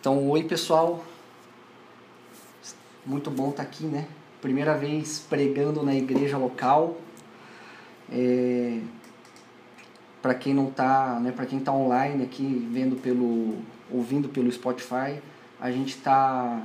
[0.00, 1.04] Então, oi pessoal,
[3.04, 4.06] muito bom estar aqui, né?
[4.40, 6.98] Primeira vez pregando na igreja local.
[8.08, 8.78] É...
[10.22, 11.32] Para quem não tá, né?
[11.32, 13.56] Para quem tá online aqui, vendo pelo,
[13.90, 15.20] ouvindo pelo Spotify,
[15.60, 16.62] a gente está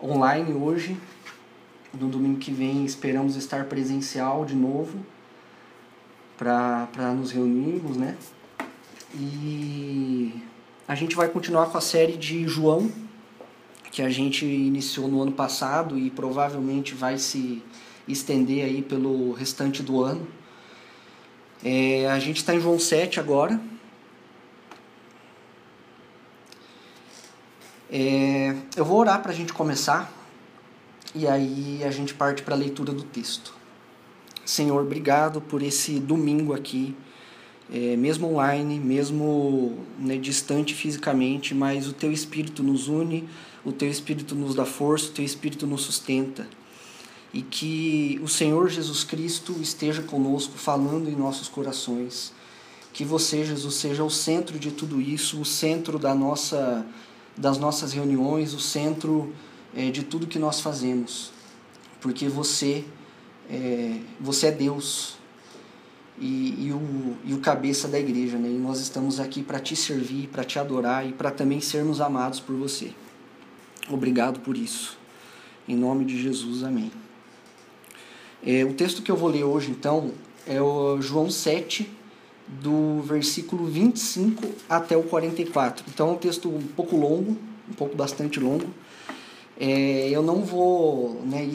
[0.00, 0.96] online hoje.
[1.92, 5.00] No domingo que vem esperamos estar presencial de novo
[6.38, 8.16] para nos reunirmos, né?
[9.16, 10.48] E
[10.90, 12.90] a gente vai continuar com a série de João,
[13.92, 17.62] que a gente iniciou no ano passado e provavelmente vai se
[18.08, 20.26] estender aí pelo restante do ano.
[21.62, 23.60] É, a gente está em João 7 agora.
[27.88, 30.12] É, eu vou orar para a gente começar
[31.14, 33.54] e aí a gente parte para a leitura do texto.
[34.44, 36.96] Senhor, obrigado por esse domingo aqui
[37.72, 43.28] é, mesmo online, mesmo né, distante fisicamente, mas o teu Espírito nos une,
[43.64, 46.48] o teu Espírito nos dá força, o teu Espírito nos sustenta.
[47.32, 52.32] E que o Senhor Jesus Cristo esteja conosco, falando em nossos corações.
[52.92, 56.84] Que você, Jesus, seja o centro de tudo isso, o centro da nossa,
[57.36, 59.32] das nossas reuniões, o centro
[59.72, 61.30] é, de tudo que nós fazemos.
[62.00, 62.84] Porque você,
[63.48, 65.19] é, você é Deus,
[66.20, 68.48] e, e, o, e o cabeça da igreja, né?
[68.48, 72.38] E nós estamos aqui para te servir, para te adorar e para também sermos amados
[72.38, 72.92] por você.
[73.88, 74.98] Obrigado por isso.
[75.66, 76.92] Em nome de Jesus, amém.
[78.44, 80.12] É, o texto que eu vou ler hoje, então,
[80.46, 81.90] é o João 7,
[82.60, 85.84] do versículo 25 até o 44.
[85.88, 87.36] Então é um texto um pouco longo,
[87.68, 88.66] um pouco bastante longo.
[89.58, 91.48] É, eu não vou né,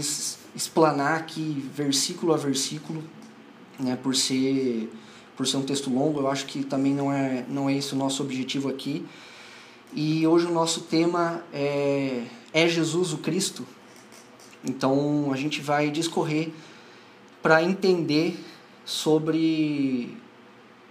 [0.56, 3.04] explanar aqui versículo a versículo,
[3.80, 4.90] né, por ser
[5.36, 7.98] por ser um texto longo, eu acho que também não é não é esse o
[7.98, 9.06] nosso objetivo aqui.
[9.94, 12.24] E hoje o nosso tema é
[12.54, 13.66] é Jesus o Cristo.
[14.64, 16.50] Então a gente vai discorrer
[17.42, 18.40] para entender
[18.86, 20.18] sobre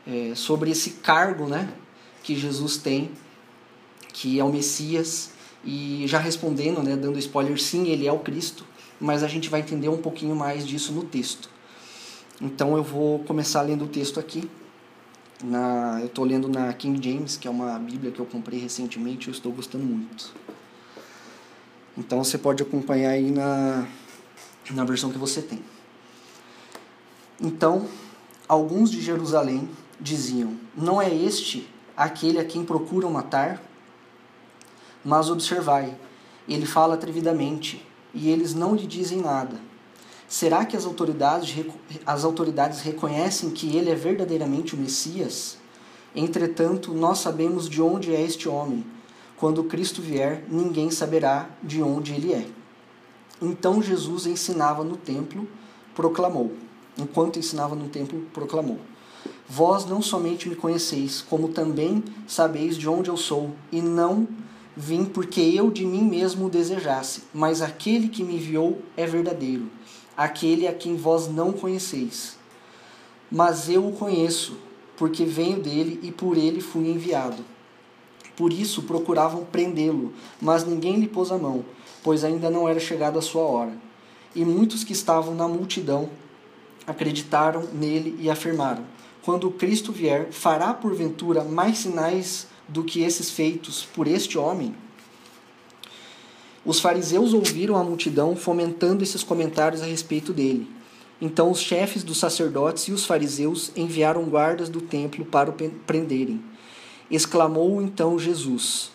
[0.07, 1.73] é, sobre esse cargo, né,
[2.23, 3.11] que Jesus tem,
[4.13, 5.33] que é o Messias.
[5.65, 8.67] E já respondendo, né, dando spoiler, sim, ele é o Cristo,
[9.01, 11.49] mas a gente vai entender um pouquinho mais disso no texto.
[12.41, 14.51] Então eu vou começar lendo o texto aqui.
[15.43, 19.29] Na, eu estou lendo na King James, que é uma Bíblia que eu comprei recentemente
[19.29, 20.35] e estou gostando muito.
[21.97, 23.87] Então você pode acompanhar aí na,
[24.71, 25.63] na versão que você tem.
[27.41, 27.87] Então,
[28.49, 29.69] alguns de Jerusalém
[30.01, 33.63] diziam: Não é este aquele a quem procuram matar?
[35.05, 35.97] Mas observai,
[36.49, 39.61] ele fala atrevidamente, e eles não lhe dizem nada.
[40.35, 41.65] Será que as autoridades,
[42.05, 45.59] as autoridades reconhecem que ele é verdadeiramente o Messias?
[46.13, 48.85] Entretanto, nós sabemos de onde é este homem.
[49.37, 52.49] Quando Cristo vier, ninguém saberá de onde ele é.
[53.41, 55.49] Então Jesus ensinava no templo,
[55.95, 56.51] proclamou.
[56.99, 58.81] Enquanto ensinava no templo, proclamou:
[59.49, 64.27] Vós não somente me conheceis, como também sabeis de onde eu sou, e não
[64.77, 69.71] vim porque eu de mim mesmo o desejasse, mas aquele que me enviou é verdadeiro
[70.17, 72.37] aquele a quem vós não conheceis.
[73.31, 74.57] Mas eu o conheço,
[74.97, 77.45] porque venho dele e por ele fui enviado.
[78.37, 81.65] Por isso procuravam prendê-lo, mas ninguém lhe pôs a mão,
[82.03, 83.73] pois ainda não era chegada a sua hora.
[84.35, 86.11] E muitos que estavam na multidão
[86.87, 88.85] acreditaram nele e afirmaram:
[89.23, 94.75] Quando Cristo vier, fará porventura mais sinais do que esses feitos por este homem?
[96.65, 100.67] Os fariseus ouviram a multidão fomentando esses comentários a respeito dele.
[101.21, 105.55] Então os chefes dos sacerdotes e os fariseus enviaram guardas do templo para o
[105.87, 106.43] prenderem.
[107.11, 108.91] Exclamou então Jesus: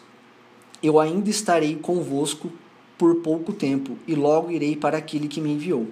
[0.81, 2.51] Eu ainda estarei convosco
[2.97, 5.87] por pouco tempo, e logo irei para aquele que me enviou.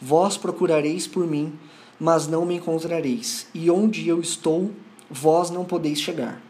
[0.00, 1.52] Vós procurareis por mim,
[1.98, 4.70] mas não me encontrareis, e onde eu estou,
[5.10, 6.40] vós não podeis chegar.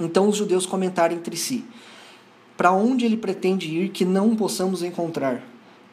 [0.00, 1.64] Então os judeus comentaram entre si:
[2.60, 5.42] para onde ele pretende ir que não possamos encontrar?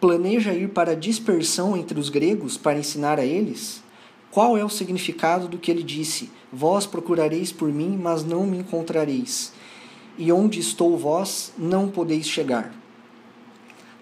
[0.02, 3.82] Planeja ir para a dispersão entre os gregos para ensinar a eles?
[4.30, 6.30] Qual é o significado do que ele disse?
[6.52, 9.54] Vós procurareis por mim, mas não me encontrareis.
[10.18, 12.76] E onde estou vós, não podeis chegar.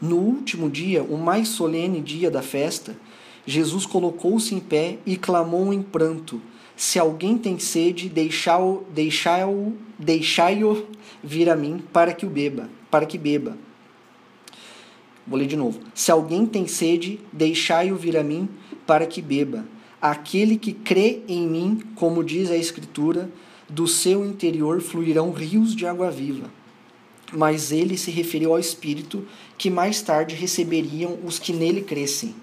[0.02, 2.98] No último dia, o mais solene dia da festa,
[3.46, 6.42] Jesus colocou-se em pé e clamou em pranto:
[6.76, 9.44] Se alguém tem sede, deixai-o deixai
[9.98, 10.60] deixai
[11.24, 13.58] vir a mim para que o beba, para que beba.
[15.26, 15.80] Vou ler de novo.
[15.94, 18.48] Se alguém tem sede, deixai-o vir a mim
[18.86, 19.66] para que beba.
[20.02, 23.30] Aquele que crê em mim, como diz a Escritura,
[23.68, 26.52] do seu interior fluirão rios de água viva.
[27.34, 29.26] mas ele se referiu ao Espírito
[29.58, 32.36] que mais tarde receberiam os que nele crescem,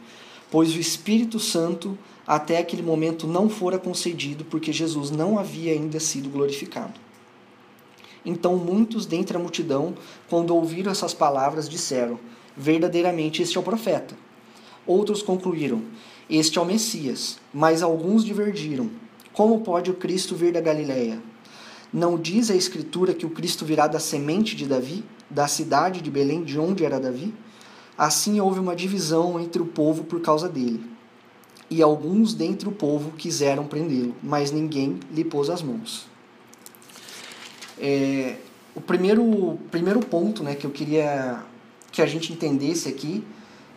[0.51, 1.97] pois o Espírito Santo
[2.35, 6.95] até aquele momento não fora concedido, porque Jesus não havia ainda sido glorificado.
[8.25, 9.95] Então muitos dentre a multidão,
[10.31, 12.19] quando ouviram essas palavras, disseram:
[12.57, 14.17] Verdadeiramente este é o profeta.
[14.87, 15.83] Outros concluíram:
[16.31, 17.39] Este é o Messias.
[17.53, 18.91] Mas alguns divergiram:
[19.35, 21.21] Como pode o Cristo vir da Galiléia?
[21.93, 26.11] Não diz a Escritura que o Cristo virá da semente de Davi, da cidade de
[26.11, 27.35] Belém, de onde era Davi?
[27.99, 30.92] Assim houve uma divisão entre o povo por causa dele.
[31.73, 36.07] E alguns dentre o povo quiseram prendê-lo, mas ninguém lhe pôs as mãos.
[37.81, 38.37] É,
[38.75, 41.43] o primeiro, primeiro ponto né, que eu queria
[41.91, 43.25] que a gente entendesse aqui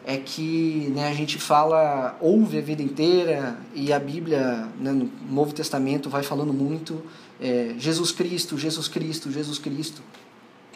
[0.06, 5.10] é que né, a gente fala, ouve a vida inteira, e a Bíblia, né, no
[5.32, 7.02] Novo Testamento, vai falando muito
[7.40, 10.02] é, Jesus Cristo, Jesus Cristo, Jesus Cristo.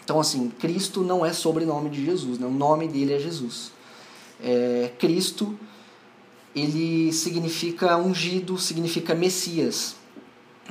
[0.01, 2.47] Então, assim, Cristo não é sobrenome de Jesus, né?
[2.47, 3.73] o nome dele é Jesus.
[4.41, 5.59] É, Cristo,
[6.55, 9.95] ele significa ungido, significa Messias.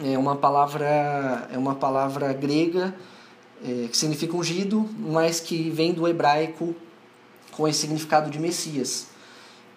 [0.03, 2.95] É uma palavra, é uma palavra grega
[3.65, 6.75] é, que significa ungido, mas que vem do hebraico
[7.53, 9.09] com esse significado de Messias.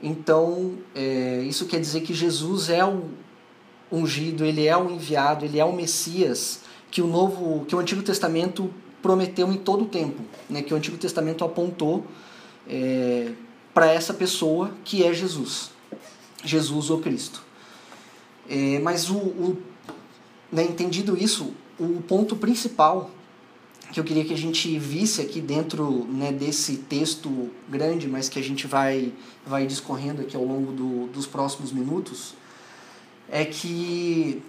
[0.01, 3.06] Então, é, isso quer dizer que Jesus é o
[3.92, 8.03] ungido, ele é o enviado, ele é o Messias que o novo, que o Antigo
[8.03, 8.71] Testamento
[9.01, 10.62] prometeu em todo o tempo, né?
[10.62, 12.06] Que o Antigo Testamento apontou
[12.68, 13.31] é,
[13.74, 15.71] para essa pessoa que é Jesus,
[16.44, 17.44] Jesus ou Cristo.
[18.50, 19.58] É, mas o, o
[20.52, 23.10] né, entendido isso, o ponto principal
[23.92, 28.40] que eu queria que a gente visse aqui dentro né, desse texto grande, mas que
[28.40, 29.12] a gente vai,
[29.46, 32.36] vai discorrendo aqui ao longo do, dos próximos minutos,
[33.30, 34.42] é que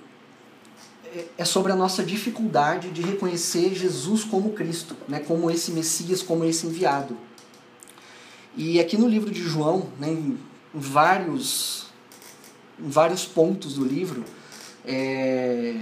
[1.36, 6.44] é sobre a nossa dificuldade de reconhecer Jesus como Cristo, né, como esse Messias, como
[6.44, 7.16] esse enviado.
[8.56, 10.34] E aqui no livro de João, né,
[10.74, 11.86] vários,
[12.78, 14.24] vários pontos do livro,
[14.84, 15.76] é,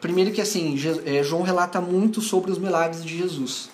[0.00, 3.68] Primeiro que assim, é, João relata muito sobre os milagres de Jesus.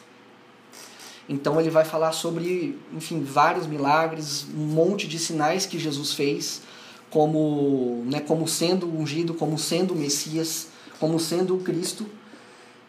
[1.28, 6.62] Então ele vai falar sobre, enfim, vários milagres, um monte de sinais que Jesus fez,
[7.10, 10.68] como, né, como sendo ungido, como sendo o Messias,
[10.98, 12.06] como sendo o Cristo.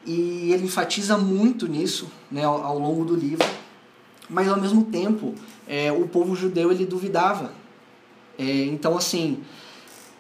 [0.06, 3.46] E ele enfatiza muito nisso né, ao longo do livro.
[4.30, 5.36] Mas ao mesmo tempo,
[5.68, 7.54] é, o povo judeu ele duvidava.
[8.38, 9.44] É, então assim,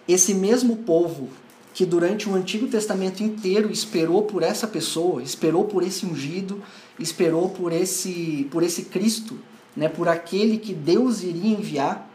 [0.08, 1.30] esse mesmo povo
[1.74, 6.64] que durante o Antigo Testamento inteiro esperou por essa pessoa, esperou por esse ungido,
[6.98, 9.38] esperou por esse, por esse Cristo,
[9.76, 12.10] né, por aquele que Deus iria enviar.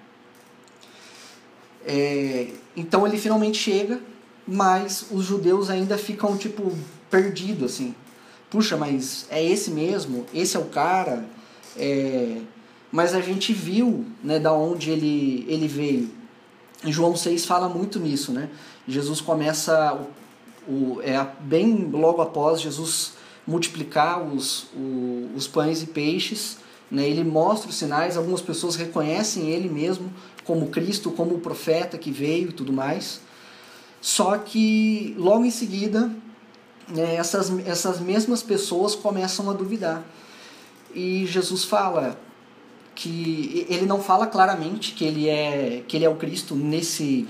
[1.85, 4.01] É, então ele finalmente chega,
[4.49, 6.73] mas os judeus ainda ficam tipo
[7.11, 7.95] perdidos assim.
[8.49, 10.25] Puxa, mas é esse mesmo?
[10.33, 11.25] Esse é o cara?
[11.77, 12.39] É,
[12.91, 16.11] mas a gente viu né, da onde ele, ele veio.
[16.85, 18.49] João 6 fala muito nisso, né?
[18.89, 20.01] Jesus começa
[20.67, 23.15] o, o, é, bem logo após Jesus
[23.47, 26.59] multiplicar os, o, os pães e peixes,
[26.91, 30.13] né, ele mostra os sinais, algumas pessoas reconhecem ele mesmo
[30.45, 33.21] como Cristo, como o profeta que veio e tudo mais.
[34.01, 36.11] Só que logo em seguida,
[36.89, 40.03] né, essas, essas mesmas pessoas começam a duvidar.
[40.95, 42.19] E Jesus fala
[43.01, 47.27] que ele não fala claramente que ele é que ele é o Cristo nesse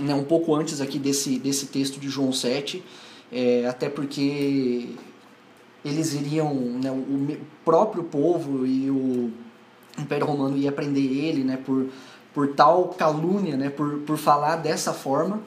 [0.00, 2.82] né, um pouco antes aqui desse, desse texto de João 7,
[3.30, 4.88] é, até porque
[5.84, 9.30] eles iriam, né, o próprio povo e o
[9.96, 11.86] Império Romano ia prender ele né, por,
[12.34, 15.40] por tal calúnia, né, por, por falar dessa forma.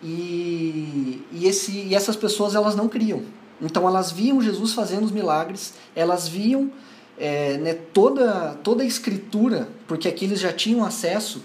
[0.00, 3.22] E, e, esse, e essas pessoas elas não criam.
[3.60, 6.70] Então elas viam Jesus fazendo os milagres, elas viam
[7.18, 11.42] é, né, toda, toda a escritura, porque aqui eles já tinham acesso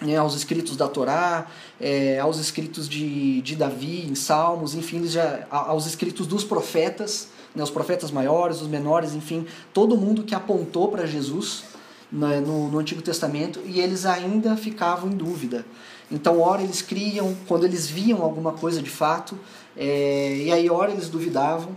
[0.00, 1.46] né, aos escritos da Torá,
[1.80, 7.62] é, aos escritos de, de Davi, em Salmos, enfim, já, aos escritos dos profetas, né,
[7.62, 11.64] os profetas maiores, os menores, enfim, todo mundo que apontou para Jesus
[12.10, 15.64] né, no, no Antigo Testamento e eles ainda ficavam em dúvida.
[16.10, 19.38] Então, ora eles criam, quando eles viam alguma coisa de fato,
[19.76, 21.74] é, e aí ora eles duvidavam,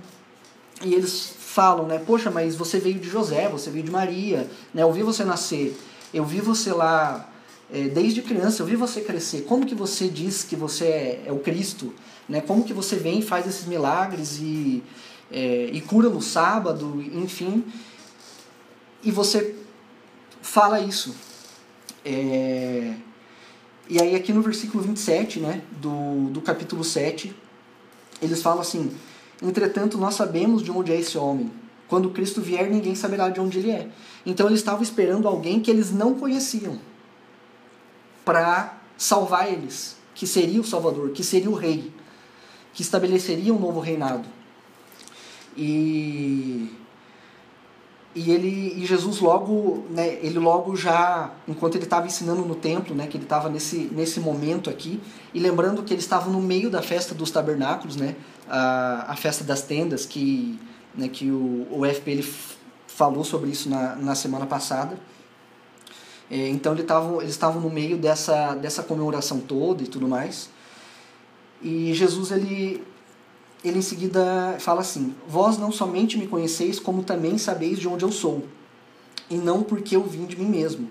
[0.83, 4.83] e eles falam, né, poxa, mas você veio de José, você veio de Maria, né,
[4.83, 5.73] eu vi você nascer,
[6.13, 7.29] eu vi você lá
[7.71, 9.43] é, desde criança, eu vi você crescer.
[9.43, 11.93] Como que você diz que você é, é o Cristo?
[12.27, 12.41] Né?
[12.41, 14.83] Como que você vem e faz esses milagres e,
[15.31, 17.63] é, e cura no sábado, enfim.
[19.01, 19.55] E você
[20.41, 21.15] fala isso.
[22.03, 22.95] É,
[23.87, 27.33] e aí aqui no versículo 27 né, do, do capítulo 7,
[28.21, 28.91] eles falam assim,
[29.41, 31.51] Entretanto, nós sabemos de onde é esse homem.
[31.87, 33.89] Quando Cristo vier, ninguém saberá de onde ele é.
[34.25, 36.79] Então eles estavam esperando alguém que eles não conheciam
[38.23, 41.93] para salvar eles, que seria o Salvador, que seria o rei,
[42.73, 44.27] que estabeleceria um novo reinado.
[45.55, 46.71] E
[48.15, 52.95] e ele e Jesus logo, né, ele logo já, enquanto ele estava ensinando no templo,
[52.95, 55.01] né, que ele estava nesse, nesse momento aqui,
[55.33, 58.15] e lembrando que ele estava no meio da festa dos tabernáculos, né,
[58.47, 60.57] a, a festa das tendas, que,
[60.95, 62.33] né, que o, o FP ele
[62.87, 64.97] falou sobre isso na, na semana passada.
[66.31, 70.49] É, então ele tava, eles estavam no meio dessa, dessa comemoração toda e tudo mais.
[71.61, 72.81] E Jesus ele
[73.67, 78.05] ele em seguida fala assim: Vós não somente me conheceis, como também sabeis de onde
[78.05, 78.45] eu sou,
[79.29, 80.89] e não porque eu vim de mim mesmo.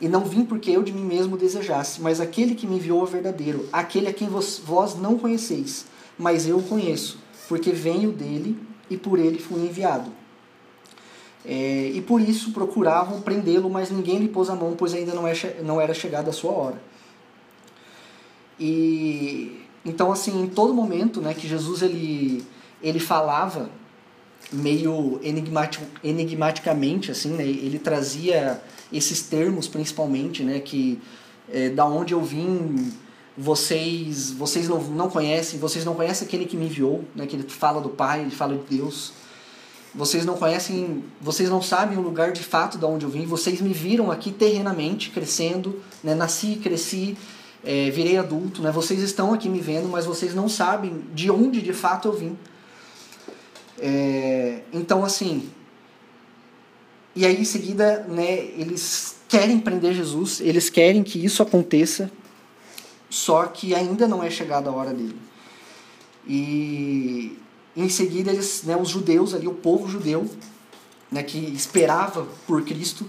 [0.00, 3.06] E não vim porque eu de mim mesmo desejasse, mas aquele que me enviou é
[3.06, 5.86] verdadeiro, aquele a quem vós não conheceis,
[6.18, 8.58] mas eu o conheço, porque venho dele
[8.90, 10.10] e por ele fui enviado.
[11.44, 15.26] É, e por isso procuravam prendê-lo, mas ninguém lhe pôs a mão, pois ainda não,
[15.26, 16.82] é, não era chegada a sua hora.
[18.58, 22.44] E então, assim, em todo momento né, que Jesus ele,
[22.82, 23.68] ele falava
[24.52, 28.62] meio enigmático, enigmaticamente, assim, né, ele trazia
[28.92, 31.00] esses termos principalmente, né, que
[31.50, 32.92] é, da onde eu vim,
[33.36, 37.48] vocês vocês não, não conhecem, vocês não conhecem aquele que me enviou, né, que ele
[37.48, 39.12] fala do Pai, ele fala de Deus.
[39.94, 43.26] Vocês não conhecem, vocês não sabem o lugar de fato de onde eu vim.
[43.26, 47.16] Vocês me viram aqui terrenamente crescendo, né, nasci, cresci,
[47.64, 48.70] é, virei adulto, né?
[48.70, 52.38] Vocês estão aqui me vendo, mas vocês não sabem de onde de fato eu vim.
[53.78, 55.50] É, então, assim,
[57.14, 62.10] e aí em seguida, né, eles querem prender Jesus, eles querem que isso aconteça,
[63.10, 65.16] só que ainda não é chegada a hora dele.
[66.26, 67.38] E
[67.76, 70.30] em seguida eles, né, os judeus ali, o povo judeu,
[71.10, 73.08] né, que esperava por Cristo,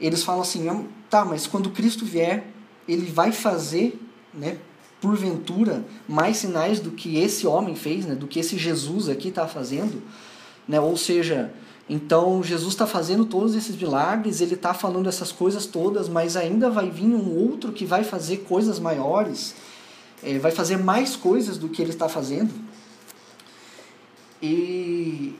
[0.00, 2.46] eles falam assim, tá, mas quando Cristo vier,
[2.92, 4.00] ele vai fazer,
[4.32, 4.58] né,
[5.00, 9.46] porventura, mais sinais do que esse homem fez, né, do que esse Jesus aqui está
[9.46, 10.02] fazendo,
[10.68, 11.52] né, ou seja,
[11.88, 16.70] então Jesus está fazendo todos esses milagres, ele está falando essas coisas todas, mas ainda
[16.70, 19.54] vai vir um outro que vai fazer coisas maiores,
[20.22, 22.52] é, vai fazer mais coisas do que ele está fazendo.
[24.42, 25.34] E,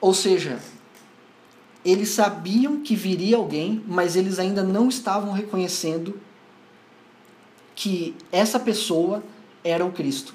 [0.00, 0.58] ou seja,
[1.84, 6.20] eles sabiam que viria alguém, mas eles ainda não estavam reconhecendo
[7.74, 9.22] que essa pessoa
[9.64, 10.34] era o Cristo.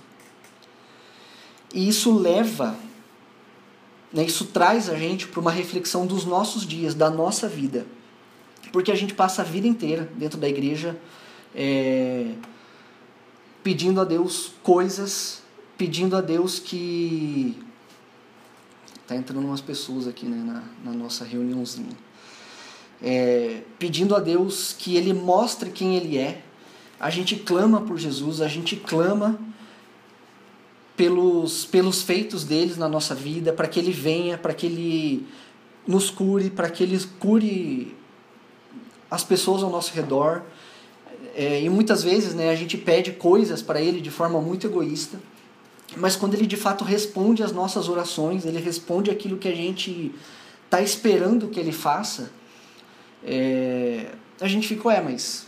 [1.73, 2.75] E isso leva,
[4.11, 7.85] né, isso traz a gente para uma reflexão dos nossos dias, da nossa vida.
[8.71, 10.97] Porque a gente passa a vida inteira dentro da igreja
[11.55, 12.33] é,
[13.63, 15.41] pedindo a Deus coisas,
[15.77, 17.57] pedindo a Deus que
[19.07, 21.95] Tá entrando umas pessoas aqui né, na, na nossa reuniãozinha.
[23.01, 26.41] É, pedindo a Deus que Ele mostre quem Ele é.
[26.99, 29.39] A gente clama por Jesus, a gente clama
[30.97, 35.25] pelos, pelos feitos deles na nossa vida, para que Ele venha, para que Ele
[35.87, 37.95] nos cure, para que Ele cure
[39.09, 40.41] as pessoas ao nosso redor.
[41.33, 45.17] É, e muitas vezes né, a gente pede coisas para Ele de forma muito egoísta
[45.95, 50.13] mas quando ele de fato responde às nossas orações, ele responde aquilo que a gente
[50.65, 52.31] está esperando que ele faça,
[53.23, 55.47] é, a gente fica, ué, mas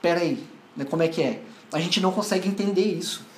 [0.00, 0.42] peraí,
[0.76, 1.42] né, como é que é?
[1.72, 3.28] A gente não consegue entender isso.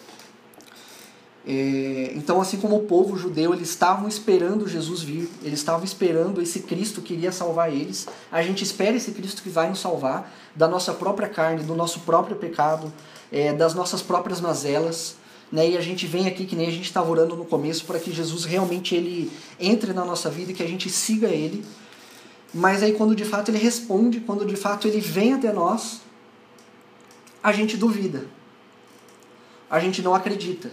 [1.45, 6.41] É, então, assim como o povo judeu, eles estavam esperando Jesus vir, eles estavam esperando
[6.41, 8.07] esse Cristo que iria salvar eles.
[8.31, 12.01] A gente espera esse Cristo que vai nos salvar da nossa própria carne, do nosso
[12.01, 12.93] próprio pecado,
[13.31, 15.17] é, das nossas próprias mazelas.
[15.53, 15.71] Né?
[15.71, 18.11] E a gente vem aqui, que nem a gente estava orando no começo, para que
[18.11, 19.31] Jesus realmente ele
[19.61, 21.63] entre na nossa vida e que a gente siga ele.
[22.55, 26.01] Mas aí quando de fato ele responde, quando de fato ele vem até nós,
[27.43, 28.27] a gente duvida.
[29.71, 30.71] A gente não acredita.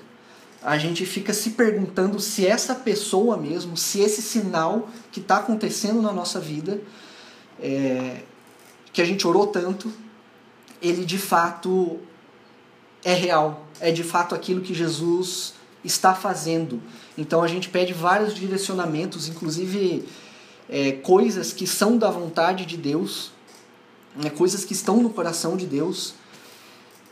[0.61, 6.01] A gente fica se perguntando se essa pessoa mesmo, se esse sinal que está acontecendo
[6.01, 6.81] na nossa vida,
[7.61, 8.23] é,
[8.91, 9.91] que a gente orou tanto,
[10.81, 11.97] ele de fato
[13.03, 16.81] é real, é de fato aquilo que Jesus está fazendo.
[17.17, 20.05] Então a gente pede vários direcionamentos, inclusive
[20.69, 23.31] é, coisas que são da vontade de Deus,
[24.15, 26.13] né, coisas que estão no coração de Deus,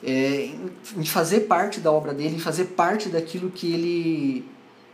[0.04, 0.52] é,
[0.96, 4.46] em fazer parte da obra dele, em fazer parte daquilo que ele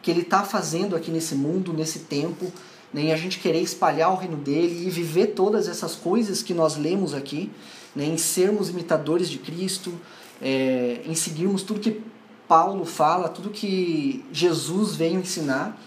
[0.01, 2.51] que ele está fazendo aqui nesse mundo, nesse tempo,
[2.93, 6.53] né, em a gente querer espalhar o reino dele e viver todas essas coisas que
[6.53, 7.49] nós lemos aqui,
[7.95, 9.93] né, em sermos imitadores de Cristo,
[10.43, 12.01] é, em seguirmos tudo que
[12.47, 15.81] Paulo fala, tudo que Jesus veio ensinar.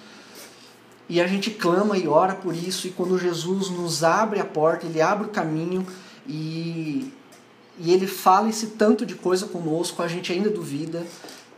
[1.08, 4.86] E a gente clama e ora por isso, e quando Jesus nos abre a porta,
[4.86, 5.86] ele abre o caminho
[6.26, 7.12] e,
[7.78, 11.06] e ele fala esse tanto de coisa conosco, a gente ainda duvida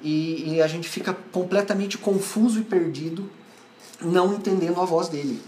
[0.02, 3.30] e, e a gente fica completamente confuso e perdido,
[4.02, 5.40] não entendendo a voz dele.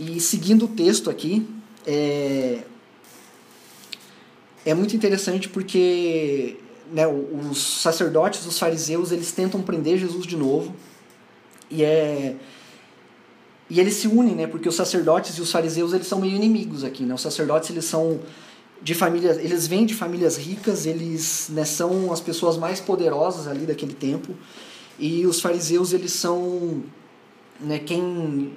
[0.00, 1.48] E seguindo o texto aqui,
[1.84, 2.62] é,
[4.64, 6.56] é muito interessante porque
[6.92, 10.74] né, os sacerdotes, os fariseus, eles tentam prender Jesus de novo.
[11.70, 12.36] E é
[13.72, 14.46] e eles se unem, né?
[14.46, 17.14] Porque os sacerdotes e os fariseus, eles são meio inimigos aqui, né?
[17.14, 18.20] Os sacerdotes, eles são
[18.82, 23.64] de famílias, eles vêm de famílias ricas, eles né, são as pessoas mais poderosas ali
[23.64, 24.34] daquele tempo.
[24.98, 26.82] E os fariseus, eles são
[27.58, 28.52] né, quem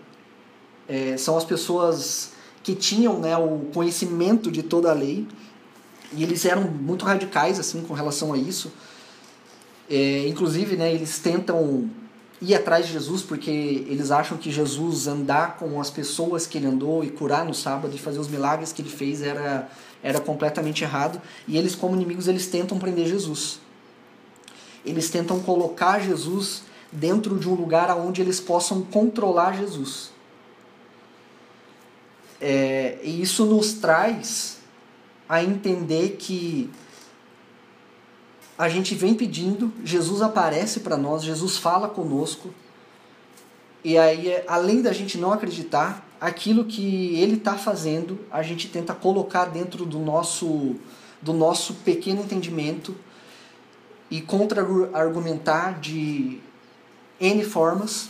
[0.85, 2.31] é, são as pessoas
[2.62, 5.25] que tinham né, o conhecimento de toda a lei
[6.13, 8.71] e eles eram muito radicais assim com relação a isso.
[9.89, 11.89] É, inclusive, né, eles tentam
[12.41, 16.67] ir atrás de Jesus porque eles acham que Jesus andar com as pessoas que ele
[16.67, 19.69] andou e curar no sábado e fazer os milagres que ele fez era
[20.05, 21.19] era completamente errado.
[21.47, 23.59] E eles, como inimigos, eles tentam prender Jesus.
[24.85, 30.12] Eles tentam colocar Jesus dentro de um lugar onde eles possam controlar Jesus.
[32.39, 34.59] É, e isso nos traz
[35.27, 36.70] a entender que
[38.58, 42.53] a gente vem pedindo, Jesus aparece para nós, Jesus fala conosco,
[43.84, 48.96] e aí, além da gente não acreditar, aquilo que ele está fazendo, a gente tenta
[48.96, 50.75] colocar dentro do nosso,
[51.22, 52.96] do nosso pequeno entendimento
[54.10, 56.39] e contra-argumentar de
[57.20, 58.10] N formas,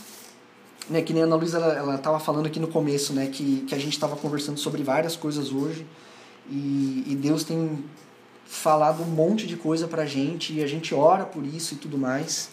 [0.88, 3.78] né, que nem a Ana Luísa estava falando aqui no começo, né, que, que a
[3.78, 5.86] gente estava conversando sobre várias coisas hoje,
[6.50, 7.84] e, e Deus tem
[8.46, 11.98] falado um monte de coisa pra gente e a gente ora por isso e tudo
[11.98, 12.50] mais,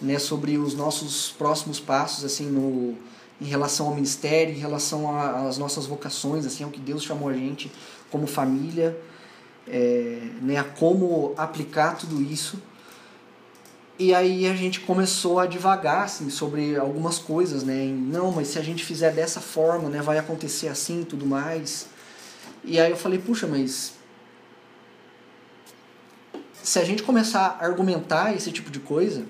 [0.00, 2.96] né, sobre os nossos próximos passos assim no
[3.40, 5.14] em relação ao ministério, em relação
[5.46, 7.70] às nossas vocações, assim, ao que Deus chamou a gente
[8.10, 8.98] como família,
[9.68, 12.58] é, né, a como aplicar tudo isso.
[13.98, 17.86] E aí a gente começou a divagar assim, sobre algumas coisas, né?
[17.86, 21.88] Não, mas se a gente fizer dessa forma, né, vai acontecer assim e tudo mais.
[22.66, 23.94] E aí eu falei, puxa, mas
[26.60, 29.24] se a gente começar a argumentar esse tipo de coisa,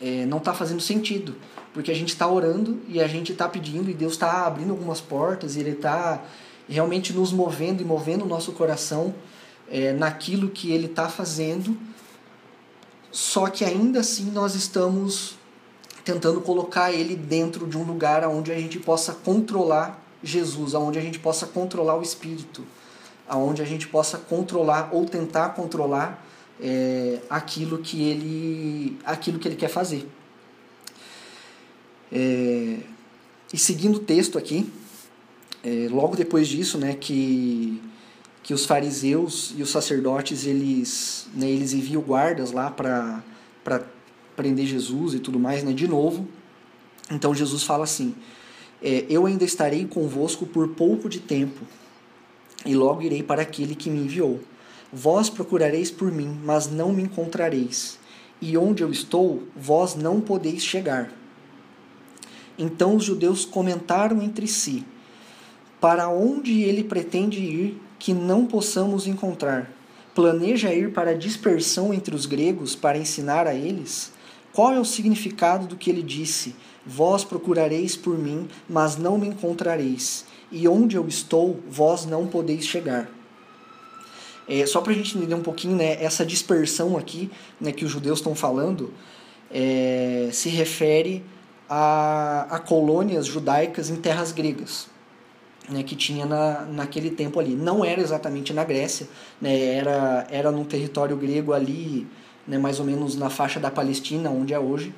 [0.00, 1.34] é, não está fazendo sentido.
[1.74, 5.00] Porque a gente está orando e a gente está pedindo e Deus está abrindo algumas
[5.00, 6.22] portas e Ele está
[6.68, 9.12] realmente nos movendo e movendo o nosso coração
[9.68, 11.76] é, naquilo que Ele está fazendo.
[13.10, 15.34] Só que ainda assim nós estamos
[16.04, 21.02] tentando colocar Ele dentro de um lugar onde a gente possa controlar Jesus, aonde a
[21.02, 22.64] gente possa controlar o espírito,
[23.28, 26.24] aonde a gente possa controlar ou tentar controlar
[26.60, 30.08] é, aquilo que ele aquilo que ele quer fazer.
[32.10, 32.78] É,
[33.52, 34.72] e seguindo o texto aqui,
[35.62, 37.82] é, logo depois disso, né, que
[38.42, 43.22] que os fariseus e os sacerdotes eles né, eles enviam guardas lá para
[43.64, 43.84] para
[44.36, 46.28] prender Jesus e tudo mais, né, de novo.
[47.10, 48.14] Então Jesus fala assim:
[48.82, 51.64] é, eu ainda estarei convosco por pouco de tempo,
[52.64, 54.40] e logo irei para aquele que me enviou.
[54.92, 57.98] Vós procurareis por mim, mas não me encontrareis,
[58.40, 61.10] e onde eu estou, vós não podeis chegar.
[62.58, 64.84] Então os judeus comentaram entre si:
[65.80, 69.70] Para onde ele pretende ir que não possamos encontrar?
[70.14, 74.12] Planeja ir para a dispersão entre os gregos para ensinar a eles?
[74.56, 76.56] Qual é o significado do que ele disse?
[76.86, 82.64] Vós procurareis por mim, mas não me encontrareis, e onde eu estou, vós não podeis
[82.66, 83.06] chegar.
[84.48, 87.90] É, só para a gente entender um pouquinho, né, essa dispersão aqui né, que os
[87.90, 88.94] judeus estão falando
[89.50, 91.22] é, se refere
[91.68, 94.88] a, a colônias judaicas em terras gregas.
[95.68, 97.54] Né, que tinha na, naquele tempo ali.
[97.54, 99.06] Não era exatamente na Grécia,
[99.38, 102.06] né, era, era num território grego ali,
[102.46, 104.94] né, mais ou menos na faixa da Palestina, onde é hoje,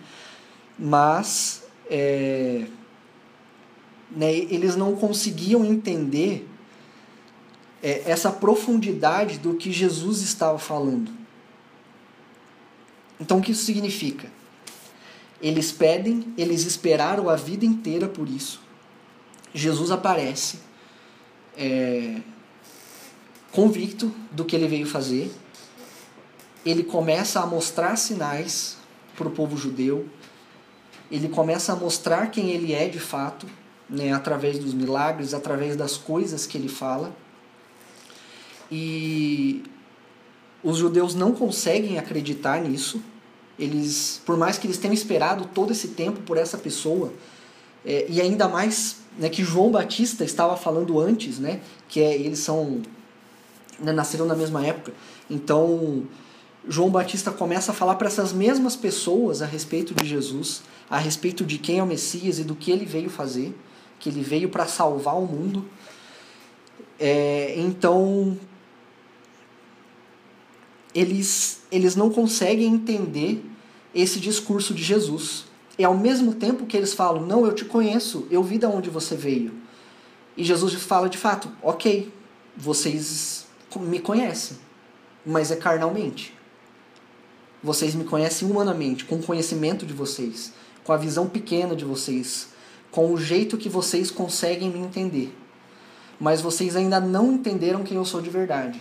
[0.79, 2.67] mas é,
[4.11, 6.49] né, eles não conseguiam entender
[7.83, 11.11] é, essa profundidade do que Jesus estava falando.
[13.21, 14.31] Então, o que isso significa?
[15.41, 18.61] Eles pedem, eles esperaram a vida inteira por isso.
[19.55, 20.59] Jesus aparece,
[21.57, 22.21] é,
[23.51, 25.31] convicto do que ele veio fazer.
[26.69, 28.77] Ele começa a mostrar sinais
[29.17, 30.07] para o povo judeu,
[31.11, 33.47] ele começa a mostrar quem ele é de fato,
[33.89, 37.17] né, através dos milagres, através das coisas que ele fala.
[38.71, 39.63] E
[40.63, 43.01] os judeus não conseguem acreditar nisso.
[43.59, 47.15] Eles, por mais que eles tenham esperado todo esse tempo por essa pessoa,
[47.83, 52.41] é, e ainda mais né, que João Batista estava falando antes, né, que é, eles
[52.41, 52.83] são
[53.81, 54.93] né, nasceram na mesma época.
[55.31, 56.05] Então,
[56.67, 61.45] João Batista começa a falar para essas mesmas pessoas a respeito de Jesus, a respeito
[61.45, 63.55] de quem é o Messias e do que ele veio fazer,
[63.99, 65.65] que ele veio para salvar o mundo.
[66.99, 68.39] É, então,
[70.95, 73.45] eles, eles não conseguem entender
[73.95, 75.45] esse discurso de Jesus.
[75.79, 78.91] E ao mesmo tempo que eles falam, não, eu te conheço, eu vi de onde
[78.91, 79.53] você veio.
[80.37, 82.13] E Jesus fala de fato, ok,
[82.57, 84.57] vocês me conhecem,
[85.25, 86.38] mas é carnalmente.
[87.69, 90.55] Vocês me conhecem humanamente, com o conhecimento de vocês,
[90.85, 92.49] com a visão pequena de vocês,
[92.91, 95.37] com o jeito que vocês conseguem me entender.
[96.19, 98.81] Mas vocês ainda não entenderam quem eu sou de verdade.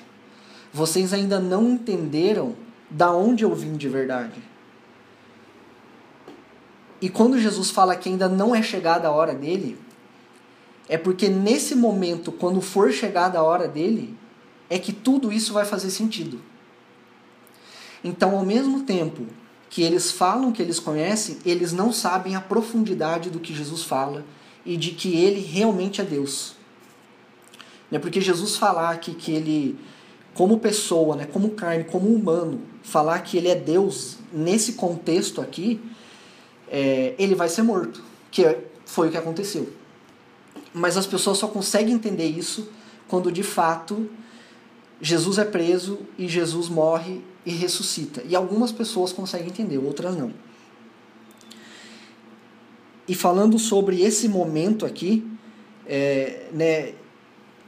[0.72, 2.56] Vocês ainda não entenderam
[2.90, 4.42] da onde eu vim de verdade.
[7.02, 9.78] E quando Jesus fala que ainda não é chegada a hora dele,
[10.88, 14.18] é porque nesse momento, quando for chegada a hora dele,
[14.70, 16.40] é que tudo isso vai fazer sentido.
[18.04, 19.26] Então, ao mesmo tempo
[19.70, 24.26] que eles falam que eles conhecem, eles não sabem a profundidade do que Jesus fala
[24.66, 26.56] e de que ele realmente é Deus.
[27.92, 28.00] Né?
[28.00, 29.78] Porque Jesus falar aqui que ele,
[30.34, 35.82] como pessoa, né, como carne, como humano, falar que ele é Deus nesse contexto aqui,
[36.70, 38.44] é, ele vai ser morto, que
[38.86, 39.70] foi o que aconteceu.
[40.74, 42.70] Mas as pessoas só conseguem entender isso
[43.08, 44.10] quando de fato
[45.02, 48.22] Jesus é preso e Jesus morre e ressuscita.
[48.28, 50.34] E algumas pessoas conseguem entender, outras não.
[53.08, 55.26] E falando sobre esse momento aqui,
[55.88, 56.94] é, né,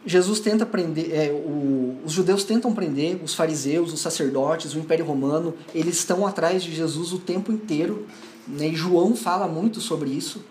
[0.05, 5.05] Jesus tenta prender, é, o, os judeus tentam prender os fariseus, os sacerdotes, o Império
[5.05, 8.05] Romano, eles estão atrás de Jesus o tempo inteiro,
[8.45, 10.43] né, e João fala muito sobre isso,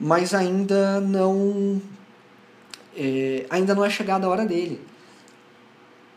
[0.00, 1.80] mas ainda não
[2.96, 4.80] é, ainda não é chegada a hora dele.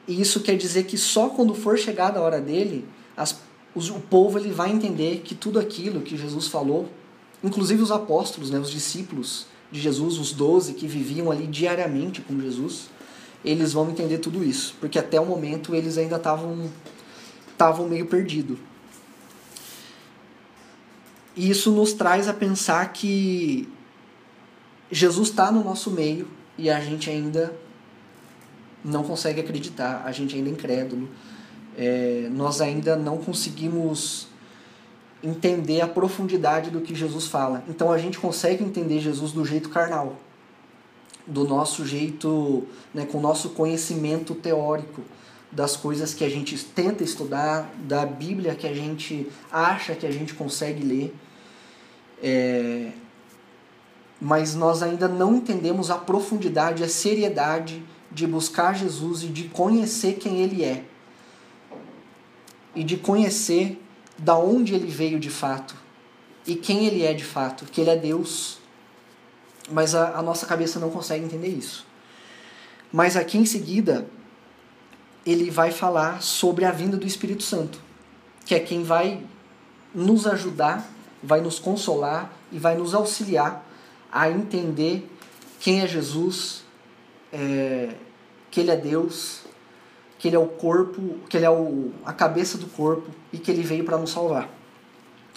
[0.08, 2.88] E isso quer dizer que só quando for chegada a hora dele,
[3.18, 3.40] as,
[3.74, 6.90] os, o povo ele vai entender que tudo aquilo que Jesus falou,
[7.44, 12.40] inclusive os apóstolos, né, os discípulos de Jesus, os doze que viviam ali diariamente com
[12.40, 12.90] Jesus,
[13.44, 16.70] eles vão entender tudo isso, porque até o momento eles ainda estavam
[17.52, 18.58] estavam meio perdidos.
[21.36, 23.68] E isso nos traz a pensar que
[24.92, 27.54] Jesus está no nosso meio e a gente ainda
[28.86, 31.10] não consegue acreditar, a gente ainda é incrédulo,
[31.76, 34.28] é, nós ainda não conseguimos
[35.24, 37.64] entender a profundidade do que Jesus fala.
[37.68, 40.18] Então a gente consegue entender Jesus do jeito carnal,
[41.26, 45.02] do nosso jeito, né, com o nosso conhecimento teórico
[45.52, 50.12] das coisas que a gente tenta estudar, da Bíblia que a gente acha que a
[50.12, 51.16] gente consegue ler.
[52.22, 52.92] É,
[54.22, 57.84] mas nós ainda não entendemos a profundidade, a seriedade
[58.16, 60.86] de buscar Jesus e de conhecer quem ele é.
[62.74, 63.78] E de conhecer
[64.18, 65.76] da onde ele veio de fato
[66.48, 68.60] e quem ele é de fato, que ele é Deus.
[69.70, 71.86] Mas a, a nossa cabeça não consegue entender isso.
[72.90, 74.08] Mas aqui em seguida,
[75.26, 77.82] ele vai falar sobre a vinda do Espírito Santo,
[78.46, 79.22] que é quem vai
[79.94, 80.90] nos ajudar,
[81.22, 83.66] vai nos consolar e vai nos auxiliar
[84.10, 85.10] a entender
[85.60, 86.64] quem é Jesus,
[87.34, 87.96] é,
[88.56, 89.42] que ele é Deus,
[90.18, 93.52] que ele é o corpo, que ele é o, a cabeça do corpo e que
[93.52, 94.50] ele veio para nos salvar.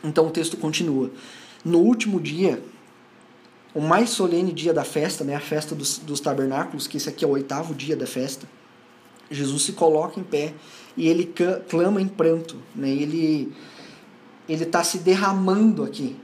[0.04, 1.10] Então o texto continua.
[1.64, 2.62] No último dia,
[3.74, 7.24] o mais solene dia da festa, né, a festa dos, dos tabernáculos, que esse aqui
[7.24, 8.46] é o oitavo dia da festa,
[9.28, 10.54] Jesus se coloca em pé
[10.96, 11.34] e ele
[11.68, 13.52] clama em pranto, né, ele
[14.48, 16.14] ele está se derramando aqui.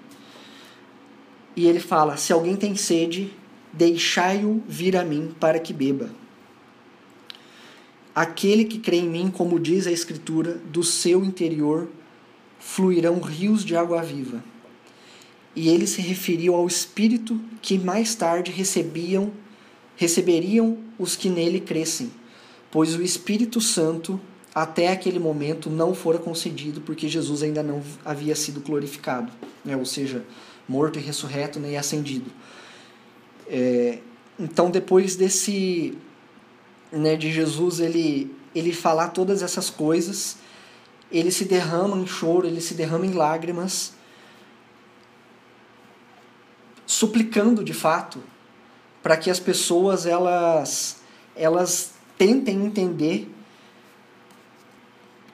[1.57, 3.35] E ele fala: Se alguém tem sede,
[3.73, 6.23] deixai-o vir a mim para que beba.
[8.15, 11.89] Aquele que crê em mim, como diz a Escritura, do seu interior
[12.61, 14.43] fluirão rios de água viva.
[15.57, 19.33] E ele se referiu ao Espírito que mais tarde recebiam,
[19.97, 22.11] receberiam os que nele crescem,
[22.71, 24.21] pois o Espírito Santo
[24.55, 29.33] até aquele momento não fora concedido porque Jesus ainda não havia sido glorificado,
[29.65, 29.77] né?
[29.77, 30.25] ou seja,
[30.69, 31.73] morto e ressurreto né?
[31.73, 32.31] e ascendido.
[33.49, 33.99] É,
[34.39, 35.97] então, depois desse
[36.95, 40.39] né, de Jesus ele, ele falar todas essas coisas,
[41.11, 43.95] ele se derrama em choro, ele se derrama em lágrimas,
[46.87, 48.23] suplicando de fato
[49.03, 51.03] para que as pessoas elas
[51.37, 53.31] elas tentem entender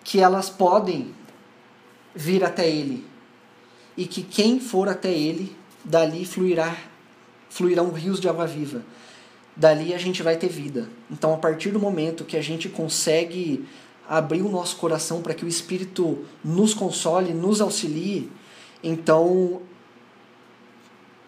[0.02, 1.14] que elas podem
[2.14, 3.04] vir até Ele
[3.96, 6.76] e que quem for até Ele, dali fluirá,
[7.48, 8.82] fluirão rios de água viva.
[9.60, 10.88] Dali a gente vai ter vida.
[11.10, 13.68] Então, a partir do momento que a gente consegue
[14.08, 18.32] abrir o nosso coração para que o Espírito nos console, nos auxilie,
[18.82, 19.60] então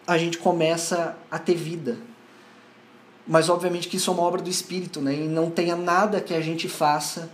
[0.07, 1.99] a gente começa a ter vida.
[3.27, 5.13] Mas obviamente que isso é uma obra do Espírito, né?
[5.13, 7.29] E não tenha nada que a gente faça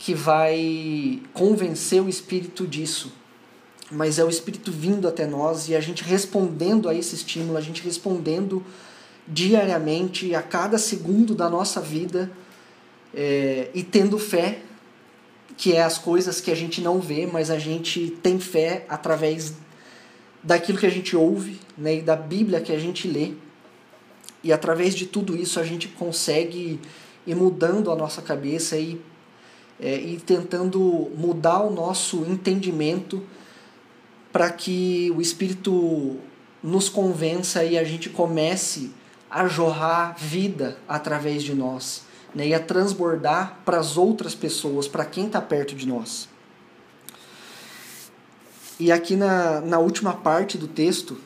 [0.00, 3.12] que vai convencer o Espírito disso.
[3.88, 7.60] Mas é o Espírito vindo até nós e a gente respondendo a esse estímulo, a
[7.60, 8.64] gente respondendo
[9.30, 12.30] diariamente, a cada segundo da nossa vida,
[13.14, 14.60] é, e tendo fé,
[15.56, 19.54] que é as coisas que a gente não vê, mas a gente tem fé através
[20.42, 23.32] daquilo que a gente ouve né, e da Bíblia que a gente lê.
[24.42, 26.80] E através de tudo isso a gente consegue
[27.26, 29.00] ir mudando a nossa cabeça e,
[29.80, 33.22] é, e tentando mudar o nosso entendimento
[34.32, 36.16] para que o Espírito
[36.62, 38.90] nos convença e a gente comece
[39.30, 42.02] a jorrar vida através de nós
[42.34, 46.28] né, e a transbordar para as outras pessoas, para quem está perto de nós.
[48.78, 51.18] E aqui na, na última parte do texto,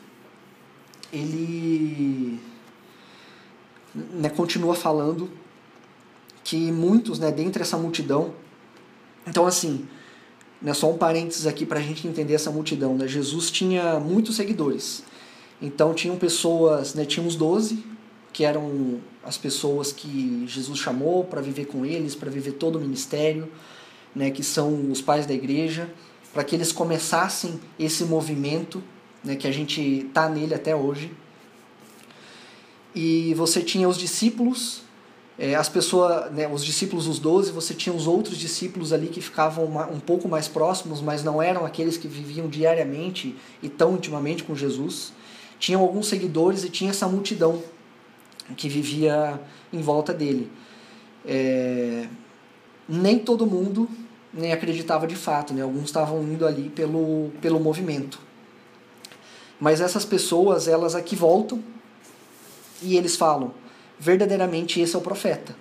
[1.13, 2.41] ele
[3.95, 5.31] né, continua falando
[6.43, 8.33] que muitos, né, dentre essa multidão.
[9.27, 9.87] Então, assim,
[10.61, 12.97] né, só um parênteses aqui para a gente entender essa multidão.
[12.97, 13.07] Né?
[13.07, 15.05] Jesus tinha muitos seguidores.
[15.61, 17.85] Então, tinham pessoas, né, tinha uns doze,
[18.33, 22.81] que eram as pessoas que Jesus chamou para viver com eles, para viver todo o
[22.81, 23.49] ministério,
[24.15, 25.89] né, que são os pais da igreja
[26.33, 28.83] para que eles começassem esse movimento,
[29.23, 31.13] né, que a gente está nele até hoje.
[32.95, 34.83] E você tinha os discípulos,
[35.39, 39.21] é, as pessoas, né, os discípulos, os doze, você tinha os outros discípulos ali que
[39.21, 44.43] ficavam um pouco mais próximos, mas não eram aqueles que viviam diariamente e tão intimamente
[44.43, 45.13] com Jesus.
[45.59, 47.63] Tinham alguns seguidores e tinha essa multidão
[48.57, 49.41] que vivia
[49.73, 50.51] em volta dele.
[51.25, 52.07] É,
[52.89, 53.89] nem todo mundo
[54.33, 55.63] nem acreditava de fato, né?
[55.63, 58.19] Alguns estavam indo ali pelo, pelo movimento.
[59.61, 61.63] Mas essas pessoas, elas aqui voltam
[62.81, 63.53] e eles falam:
[63.99, 65.55] verdadeiramente esse é o profeta.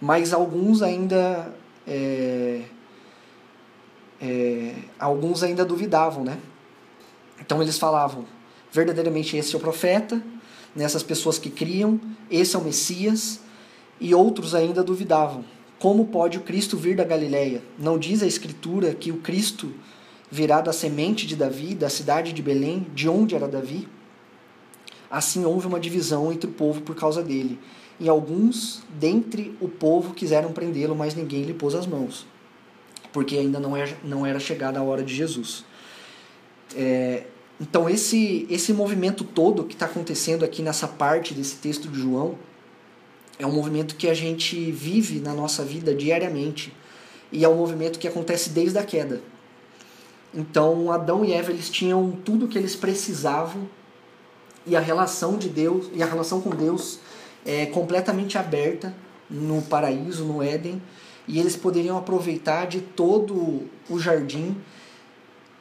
[0.00, 1.52] Mas alguns ainda
[1.86, 2.62] é,
[4.20, 6.38] é, alguns ainda duvidavam, né?
[7.40, 8.24] Então eles falavam:
[8.70, 10.22] verdadeiramente esse é o profeta.
[10.78, 13.40] Nessas pessoas que criam, esse é o Messias.
[14.00, 15.44] E outros ainda duvidavam.
[15.76, 17.64] Como pode o Cristo vir da Galileia?
[17.76, 19.74] Não diz a Escritura que o Cristo
[20.30, 23.88] virá da semente de Davi, da cidade de Belém, de onde era Davi?
[25.10, 27.58] Assim houve uma divisão entre o povo por causa dele.
[27.98, 32.24] E alguns dentre o povo quiseram prendê-lo, mas ninguém lhe pôs as mãos,
[33.12, 35.64] porque ainda não era, não era chegada a hora de Jesus.
[36.76, 37.24] É,
[37.60, 42.36] então, esse, esse movimento todo que está acontecendo aqui nessa parte desse texto de João
[43.38, 46.72] é um movimento que a gente vive na nossa vida diariamente
[47.32, 49.20] e é um movimento que acontece desde a queda.
[50.32, 53.68] Então, Adão e Eva eles tinham tudo o que eles precisavam
[54.66, 57.00] e a relação de Deus e a relação com Deus
[57.44, 58.94] é completamente aberta
[59.28, 60.80] no paraíso, no Éden,
[61.26, 64.56] e eles poderiam aproveitar de todo o jardim,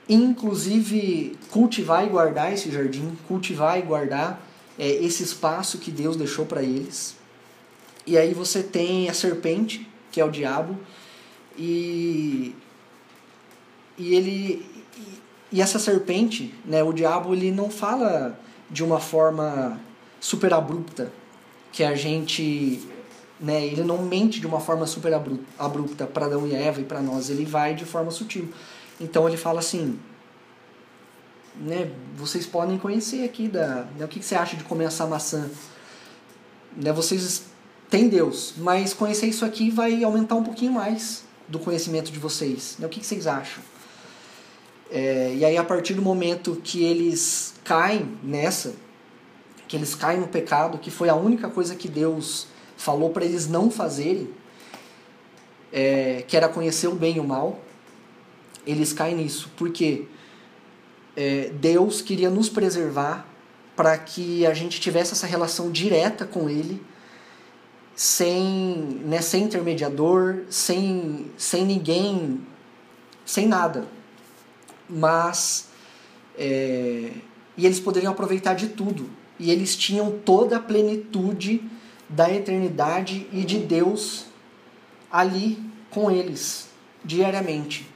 [0.08, 4.42] inclusive cultivar e guardar esse jardim, cultivar e guardar
[4.78, 7.16] é, esse espaço que Deus deixou para eles.
[8.06, 10.78] E aí você tem a serpente, que é o diabo,
[11.58, 12.56] e,
[13.98, 14.66] e ele
[15.52, 18.38] e essa serpente, né, o diabo ele não fala
[18.70, 19.80] de uma forma
[20.20, 21.12] super abrupta
[21.72, 22.82] que a gente,
[23.40, 25.14] né, ele não mente de uma forma super
[25.58, 28.50] abrupta para Adão e Eva e para nós, ele vai de forma sutil.
[29.00, 30.00] Então ele fala assim,
[31.56, 35.06] né, vocês podem conhecer aqui da, né, o que, que você acha de comer essa
[35.06, 35.50] maçã?
[36.76, 37.44] Né, vocês
[37.90, 42.76] tem Deus, mas conhecer isso aqui vai aumentar um pouquinho mais do conhecimento de vocês.
[42.78, 42.86] Né?
[42.86, 43.64] O que, que vocês acham?
[44.92, 48.76] É, e aí, a partir do momento que eles caem nessa,
[49.68, 53.48] que eles caem no pecado, que foi a única coisa que Deus falou para eles
[53.48, 54.30] não fazerem,
[55.72, 57.60] é, que era conhecer o bem e o mal,
[58.68, 59.50] eles caem nisso.
[59.58, 60.06] Porque
[61.16, 63.26] é, Deus queria nos preservar
[63.76, 66.82] para que a gente tivesse essa relação direta com Ele
[67.96, 72.46] sem, né, sem intermediador, sem, sem ninguém,
[73.26, 73.88] sem nada.
[74.88, 75.70] Mas.
[76.38, 77.12] É,
[77.58, 79.10] e eles poderiam aproveitar de tudo.
[79.40, 81.64] E eles tinham toda a plenitude
[82.08, 84.26] da eternidade e de Deus
[85.12, 85.58] ali
[85.90, 86.68] com eles
[87.04, 87.90] diariamente.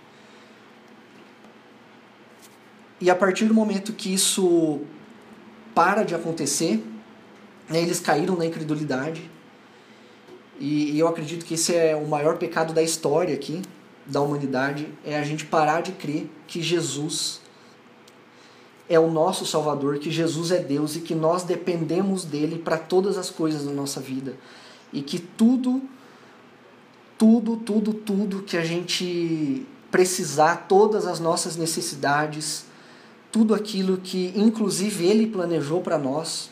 [3.02, 4.82] E a partir do momento que isso
[5.74, 6.86] para de acontecer,
[7.68, 9.30] né, eles caíram na incredulidade.
[10.60, 13.62] E, e eu acredito que esse é o maior pecado da história aqui,
[14.06, 17.42] da humanidade, é a gente parar de crer que Jesus
[18.88, 23.18] é o nosso Salvador, que Jesus é Deus e que nós dependemos dele para todas
[23.18, 24.36] as coisas da nossa vida.
[24.92, 25.82] E que tudo,
[27.18, 32.66] tudo, tudo, tudo que a gente precisar, todas as nossas necessidades,
[33.32, 36.50] tudo aquilo que inclusive ele planejou para nós,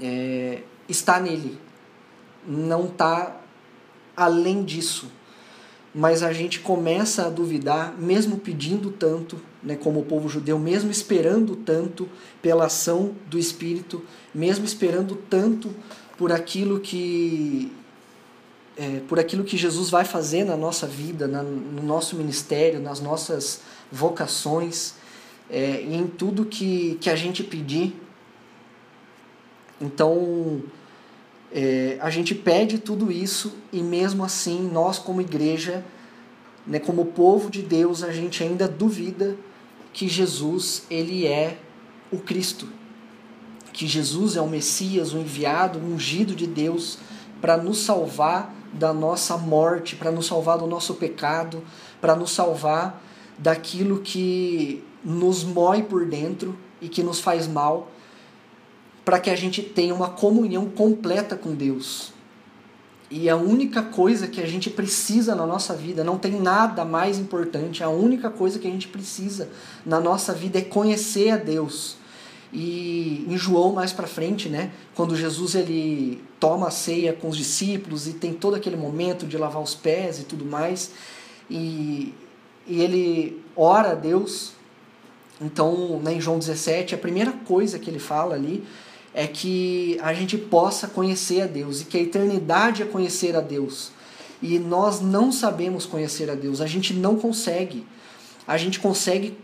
[0.00, 1.58] é, está nele.
[2.46, 3.40] Não está
[4.16, 5.10] além disso.
[5.92, 10.90] Mas a gente começa a duvidar, mesmo pedindo tanto, né, como o povo judeu, mesmo
[10.90, 12.08] esperando tanto
[12.40, 15.74] pela ação do Espírito, mesmo esperando tanto
[16.16, 17.72] por aquilo que
[18.76, 23.00] é, por aquilo que Jesus vai fazer na nossa vida, na, no nosso ministério, nas
[23.00, 23.60] nossas
[23.92, 24.94] vocações,
[25.50, 27.94] é, em tudo que, que a gente pedir.
[29.80, 30.62] Então,
[31.52, 35.84] é, a gente pede tudo isso e mesmo assim, nós como igreja,
[36.66, 39.36] né, como povo de Deus, a gente ainda duvida
[39.92, 41.58] que Jesus ele é
[42.12, 42.68] o Cristo,
[43.72, 46.98] que Jesus é o Messias, o enviado, o ungido de Deus
[47.40, 51.64] para nos salvar da nossa morte, para nos salvar do nosso pecado,
[52.00, 53.02] para nos salvar
[53.38, 57.90] daquilo que nos mói por dentro e que nos faz mal,
[59.04, 62.12] para que a gente tenha uma comunhão completa com Deus.
[63.10, 67.18] E a única coisa que a gente precisa na nossa vida, não tem nada mais
[67.18, 69.48] importante, a única coisa que a gente precisa
[69.84, 71.96] na nossa vida é conhecer a Deus.
[72.52, 77.36] E em João mais para frente, né, quando Jesus ele toma a ceia com os
[77.36, 80.92] discípulos e tem todo aquele momento de lavar os pés e tudo mais,
[81.48, 82.14] e,
[82.66, 84.52] e ele ora a Deus.
[85.40, 88.64] Então, né, em João 17, a primeira coisa que ele fala ali
[89.14, 93.40] é que a gente possa conhecer a Deus e que a eternidade é conhecer a
[93.40, 93.92] Deus.
[94.42, 97.86] E nós não sabemos conhecer a Deus, a gente não consegue.
[98.46, 99.36] A gente consegue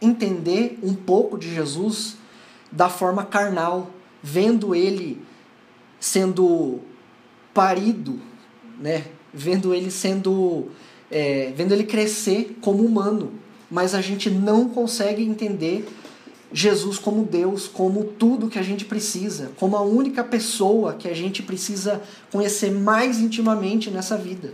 [0.00, 2.16] entender um pouco de Jesus
[2.70, 3.90] da forma carnal,
[4.22, 5.22] vendo ele
[6.00, 6.80] sendo
[7.52, 8.20] parido,
[8.80, 9.04] né?
[9.32, 10.70] vendo ele sendo.
[11.10, 13.34] É, vendo ele crescer como humano.
[13.72, 15.88] Mas a gente não consegue entender
[16.52, 21.14] Jesus como Deus, como tudo que a gente precisa, como a única pessoa que a
[21.14, 24.52] gente precisa conhecer mais intimamente nessa vida.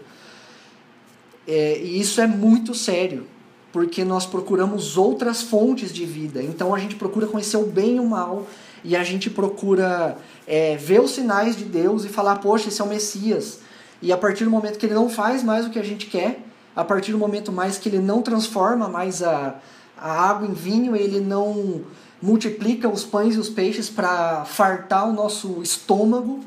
[1.49, 3.27] É, e isso é muito sério,
[3.73, 6.41] porque nós procuramos outras fontes de vida.
[6.41, 8.47] Então a gente procura conhecer o bem e o mal,
[8.85, 12.85] e a gente procura é, ver os sinais de Deus e falar: poxa, esse é
[12.85, 13.59] o Messias.
[14.01, 16.48] E a partir do momento que ele não faz mais o que a gente quer,
[16.79, 19.61] a partir do momento mais que ele não transforma mais a
[20.01, 21.85] a água em vinho, ele não
[22.23, 26.41] multiplica os pães e os peixes para fartar o nosso estômago.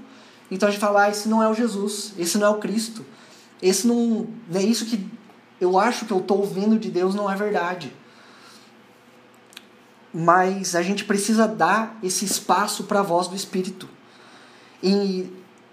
[0.50, 3.06] Então a gente fala, ah, esse não é o Jesus, esse não é o Cristo.
[3.62, 5.08] Esse não, é isso que
[5.60, 7.94] eu acho que eu estou ouvindo de Deus, não é verdade.
[10.14, 13.88] Mas a gente precisa dar esse espaço para a voz do Espírito.
[14.82, 15.32] E,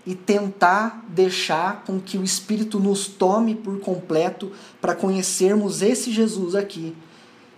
[0.09, 6.55] e tentar deixar com que o Espírito nos tome por completo para conhecermos esse Jesus
[6.55, 6.97] aqui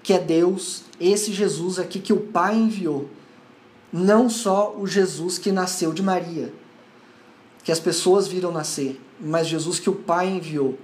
[0.03, 3.09] que é Deus, esse Jesus aqui que o Pai enviou.
[3.93, 6.53] Não só o Jesus que nasceu de Maria,
[7.63, 10.77] que as pessoas viram nascer, mas Jesus que o Pai enviou.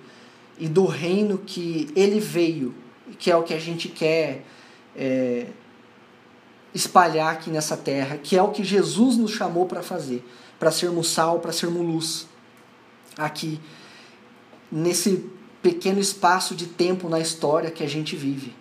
[0.61, 2.77] E do reino que ele veio,
[3.19, 4.47] que é o que a gente quer
[4.95, 5.49] é,
[6.73, 10.25] espalhar aqui nessa terra, que é o que Jesus nos chamou para fazer,
[10.59, 12.27] para sermos sal, para sermos luz.
[13.17, 13.61] Aqui,
[14.71, 15.25] nesse
[15.63, 18.55] pequeno espaço de tempo na história que a gente vive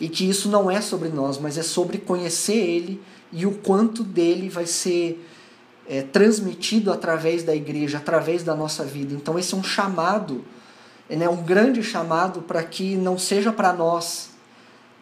[0.00, 3.00] e que isso não é sobre nós, mas é sobre conhecer Ele
[3.32, 5.26] e o quanto dele vai ser
[5.86, 9.14] é, transmitido através da igreja, através da nossa vida.
[9.14, 10.44] Então, esse é um chamado,
[11.08, 14.30] né, um grande chamado para que não seja para nós,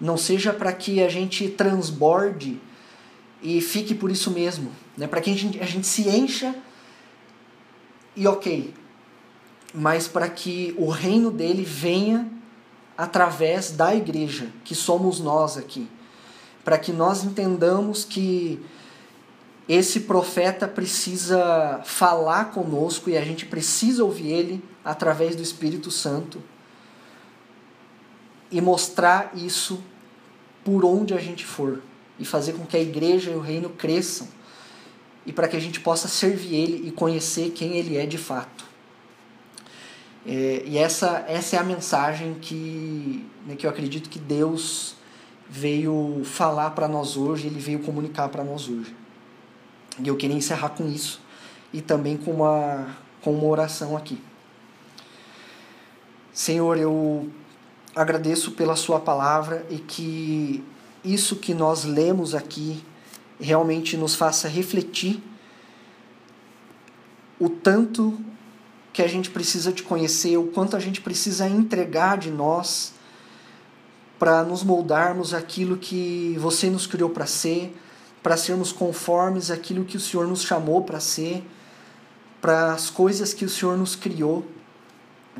[0.00, 2.60] não seja para que a gente transborde
[3.42, 6.54] e fique por isso mesmo, né, para que a gente, a gente se encha
[8.16, 8.74] e ok,
[9.72, 12.28] mas para que o reino dele venha
[12.96, 15.88] através da igreja, que somos nós aqui,
[16.64, 18.60] para que nós entendamos que
[19.68, 26.42] esse profeta precisa falar conosco e a gente precisa ouvir ele através do Espírito Santo
[28.50, 29.82] e mostrar isso
[30.64, 31.82] por onde a gente for
[32.18, 34.28] e fazer com que a igreja e o reino cresçam
[35.24, 38.64] e para que a gente possa servir ele e conhecer quem ele é de fato.
[40.26, 44.96] É, e essa, essa é a mensagem que, né, que eu acredito que Deus
[45.48, 48.94] veio falar para nós hoje, ele veio comunicar para nós hoje.
[50.02, 51.20] E eu queria encerrar com isso
[51.72, 54.18] e também com uma, com uma oração aqui.
[56.32, 57.28] Senhor, eu
[57.94, 60.64] agradeço pela Sua palavra e que
[61.04, 62.82] isso que nós lemos aqui
[63.40, 65.22] realmente nos faça refletir
[67.38, 68.18] o tanto
[68.92, 72.92] que a gente precisa te conhecer, o quanto a gente precisa entregar de nós
[74.18, 77.76] para nos moldarmos aquilo que você nos criou para ser,
[78.22, 81.44] para sermos conformes àquilo que o Senhor nos chamou para ser,
[82.40, 84.44] para as coisas que o Senhor nos criou,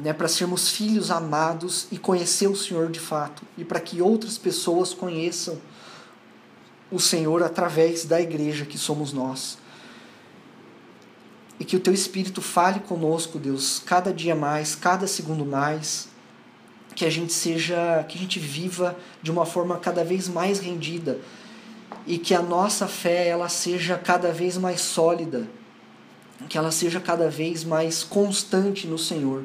[0.03, 4.39] né, para sermos filhos amados e conhecer o Senhor de fato, e para que outras
[4.39, 5.59] pessoas conheçam
[6.91, 9.59] o Senhor através da igreja que somos nós.
[11.61, 16.09] E que o teu Espírito fale conosco, Deus, cada dia mais, cada segundo mais
[16.95, 21.19] que a gente seja, que a gente viva de uma forma cada vez mais rendida
[22.07, 25.47] e que a nossa fé ela seja cada vez mais sólida,
[26.49, 29.45] que ela seja cada vez mais constante no Senhor.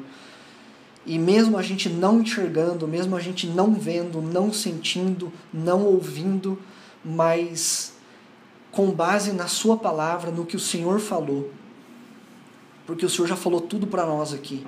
[1.06, 6.58] E mesmo a gente não enxergando, mesmo a gente não vendo, não sentindo, não ouvindo,
[7.04, 7.92] mas
[8.72, 11.52] com base na Sua palavra, no que o Senhor falou,
[12.86, 14.66] porque o Senhor já falou tudo para nós aqui.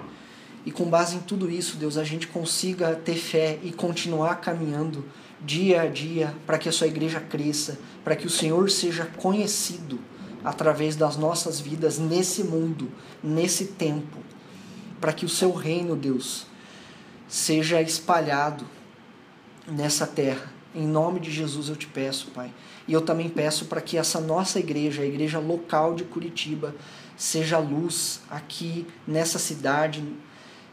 [0.65, 5.05] E com base em tudo isso, Deus, a gente consiga ter fé e continuar caminhando
[5.41, 9.99] dia a dia para que a sua igreja cresça, para que o Senhor seja conhecido
[10.45, 12.91] através das nossas vidas nesse mundo,
[13.23, 14.19] nesse tempo,
[15.01, 16.47] para que o seu reino, Deus,
[17.29, 18.67] seja espalhado
[19.67, 20.53] nessa terra.
[20.75, 22.53] Em nome de Jesus eu te peço, Pai.
[22.87, 26.75] E eu também peço para que essa nossa igreja, a igreja local de Curitiba,
[27.17, 30.05] seja luz aqui nessa cidade,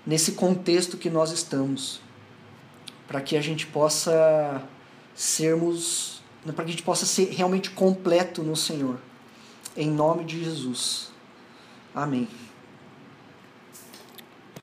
[0.05, 2.01] nesse contexto que nós estamos,
[3.07, 4.61] para que a gente possa
[5.15, 8.99] sermos, para que a gente possa ser realmente completo no Senhor.
[9.75, 11.11] Em nome de Jesus.
[11.95, 12.27] Amém.